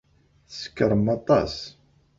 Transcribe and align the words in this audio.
Tsekṛem 0.49 1.05
aṭas. 1.15 1.55